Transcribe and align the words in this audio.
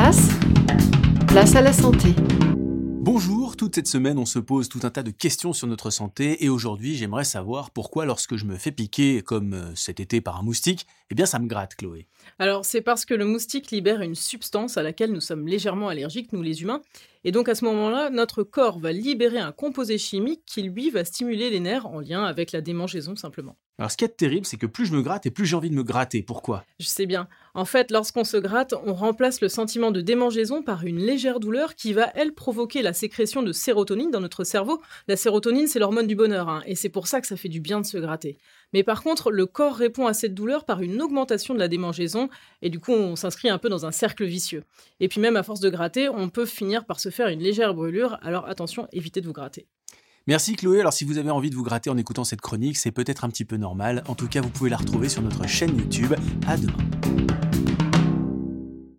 place, 0.00 0.28
place 1.26 1.56
à 1.56 1.60
la 1.60 1.72
santé. 1.72 2.10
Bonjour, 3.00 3.56
toute 3.56 3.74
cette 3.74 3.88
semaine 3.88 4.16
on 4.16 4.26
se 4.26 4.38
pose 4.38 4.68
tout 4.68 4.78
un 4.84 4.90
tas 4.90 5.02
de 5.02 5.10
questions 5.10 5.52
sur 5.52 5.66
notre 5.66 5.90
santé 5.90 6.44
et 6.44 6.48
aujourd'hui 6.48 6.94
j'aimerais 6.94 7.24
savoir 7.24 7.72
pourquoi 7.72 8.06
lorsque 8.06 8.36
je 8.36 8.44
me 8.44 8.56
fais 8.56 8.70
piquer 8.70 9.22
comme 9.22 9.54
euh, 9.54 9.74
cet 9.74 9.98
été 9.98 10.20
par 10.20 10.38
un 10.38 10.42
moustique, 10.42 10.86
eh 11.10 11.16
bien 11.16 11.26
ça 11.26 11.40
me 11.40 11.48
gratte 11.48 11.74
Chloé. 11.74 12.06
Alors 12.38 12.64
c'est 12.64 12.80
parce 12.80 13.04
que 13.04 13.14
le 13.14 13.24
moustique 13.24 13.72
libère 13.72 14.00
une 14.00 14.14
substance 14.14 14.76
à 14.76 14.84
laquelle 14.84 15.10
nous 15.10 15.20
sommes 15.20 15.48
légèrement 15.48 15.88
allergiques, 15.88 16.32
nous 16.32 16.42
les 16.42 16.62
humains, 16.62 16.80
et 17.24 17.32
donc 17.32 17.48
à 17.48 17.54
ce 17.54 17.64
moment-là, 17.64 18.10
notre 18.10 18.42
corps 18.42 18.78
va 18.78 18.92
libérer 18.92 19.38
un 19.38 19.52
composé 19.52 19.98
chimique 19.98 20.42
qui 20.46 20.62
lui 20.62 20.90
va 20.90 21.04
stimuler 21.04 21.50
les 21.50 21.60
nerfs 21.60 21.86
en 21.86 22.00
lien 22.00 22.24
avec 22.24 22.52
la 22.52 22.60
démangeaison 22.60 23.16
simplement. 23.16 23.56
Alors 23.78 23.92
ce 23.92 23.96
qui 23.96 24.04
est 24.04 24.08
terrible, 24.08 24.44
c'est 24.44 24.56
que 24.56 24.66
plus 24.66 24.86
je 24.86 24.92
me 24.92 25.02
gratte 25.02 25.26
et 25.26 25.30
plus 25.30 25.46
j'ai 25.46 25.54
envie 25.54 25.70
de 25.70 25.74
me 25.74 25.84
gratter. 25.84 26.22
Pourquoi? 26.22 26.64
Je 26.80 26.86
sais 26.86 27.06
bien. 27.06 27.28
En 27.54 27.64
fait, 27.64 27.92
lorsqu'on 27.92 28.24
se 28.24 28.36
gratte, 28.36 28.74
on 28.84 28.92
remplace 28.92 29.40
le 29.40 29.48
sentiment 29.48 29.92
de 29.92 30.00
démangeaison 30.00 30.62
par 30.62 30.84
une 30.84 30.98
légère 30.98 31.38
douleur 31.38 31.76
qui 31.76 31.92
va, 31.92 32.10
elle, 32.16 32.32
provoquer 32.32 32.82
la 32.82 32.92
sécrétion 32.92 33.42
de 33.42 33.52
sérotonine 33.52 34.10
dans 34.10 34.20
notre 34.20 34.42
cerveau. 34.42 34.82
La 35.06 35.16
sérotonine, 35.16 35.68
c'est 35.68 35.78
l'hormone 35.78 36.08
du 36.08 36.16
bonheur, 36.16 36.48
hein, 36.48 36.62
et 36.66 36.74
c'est 36.74 36.88
pour 36.88 37.06
ça 37.06 37.20
que 37.20 37.28
ça 37.28 37.36
fait 37.36 37.48
du 37.48 37.60
bien 37.60 37.80
de 37.80 37.86
se 37.86 37.98
gratter. 37.98 38.38
Mais 38.72 38.82
par 38.82 39.02
contre, 39.02 39.30
le 39.30 39.46
corps 39.46 39.76
répond 39.76 40.06
à 40.06 40.12
cette 40.12 40.34
douleur 40.34 40.64
par 40.64 40.82
une 40.82 41.00
augmentation 41.00 41.54
de 41.54 41.58
la 41.58 41.68
démangeaison, 41.68 42.28
et 42.62 42.70
du 42.70 42.80
coup, 42.80 42.92
on 42.92 43.16
s'inscrit 43.16 43.48
un 43.48 43.58
peu 43.58 43.68
dans 43.68 43.86
un 43.86 43.92
cercle 43.92 44.24
vicieux. 44.24 44.64
Et 45.00 45.08
puis 45.08 45.20
même 45.20 45.36
à 45.36 45.42
force 45.42 45.60
de 45.60 45.70
gratter, 45.70 46.08
on 46.08 46.28
peut 46.28 46.46
finir 46.46 46.84
par 46.84 47.00
faire 47.10 47.28
une 47.28 47.40
légère 47.40 47.74
brûlure, 47.74 48.18
alors 48.22 48.48
attention, 48.48 48.88
évitez 48.92 49.20
de 49.20 49.26
vous 49.26 49.32
gratter. 49.32 49.66
Merci 50.26 50.56
Chloé, 50.56 50.80
alors 50.80 50.92
si 50.92 51.04
vous 51.04 51.16
avez 51.16 51.30
envie 51.30 51.48
de 51.48 51.54
vous 51.54 51.62
gratter 51.62 51.88
en 51.88 51.96
écoutant 51.96 52.24
cette 52.24 52.42
chronique, 52.42 52.76
c'est 52.76 52.92
peut-être 52.92 53.24
un 53.24 53.30
petit 53.30 53.46
peu 53.46 53.56
normal. 53.56 54.04
En 54.08 54.14
tout 54.14 54.28
cas, 54.28 54.42
vous 54.42 54.50
pouvez 54.50 54.68
la 54.68 54.76
retrouver 54.76 55.08
sur 55.08 55.22
notre 55.22 55.46
chaîne 55.48 55.76
YouTube. 55.78 56.14
À 56.46 56.58
demain. 56.58 57.27